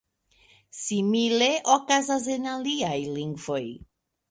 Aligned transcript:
Simile 0.77 1.51
okazas 1.75 2.27
en 2.39 2.49
aliaj 2.55 2.97
lingvoj. 3.21 3.63